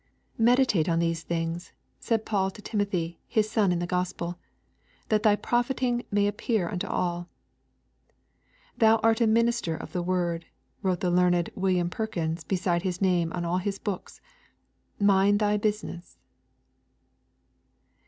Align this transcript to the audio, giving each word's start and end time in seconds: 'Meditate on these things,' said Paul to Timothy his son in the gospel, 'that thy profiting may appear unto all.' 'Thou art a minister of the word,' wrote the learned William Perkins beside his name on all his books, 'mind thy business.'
'Meditate 0.35 0.89
on 0.89 0.97
these 0.97 1.21
things,' 1.21 1.73
said 1.99 2.25
Paul 2.25 2.49
to 2.49 2.61
Timothy 2.63 3.19
his 3.27 3.51
son 3.51 3.71
in 3.71 3.77
the 3.77 3.85
gospel, 3.85 4.39
'that 5.09 5.21
thy 5.21 5.35
profiting 5.35 6.05
may 6.09 6.25
appear 6.25 6.67
unto 6.67 6.87
all.' 6.87 7.29
'Thou 8.79 8.95
art 9.03 9.21
a 9.21 9.27
minister 9.27 9.75
of 9.77 9.91
the 9.93 10.01
word,' 10.01 10.47
wrote 10.81 11.01
the 11.01 11.11
learned 11.11 11.51
William 11.53 11.91
Perkins 11.91 12.43
beside 12.43 12.81
his 12.81 12.99
name 12.99 13.31
on 13.33 13.45
all 13.45 13.59
his 13.59 13.77
books, 13.77 14.21
'mind 14.99 15.37
thy 15.37 15.55
business.' 15.55 16.17